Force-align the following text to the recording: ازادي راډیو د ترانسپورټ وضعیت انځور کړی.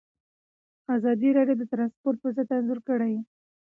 ازادي 0.95 1.29
راډیو 1.37 1.59
د 1.59 1.63
ترانسپورټ 1.71 2.17
وضعیت 2.21 2.49
انځور 2.57 2.79
کړی. 2.87 3.13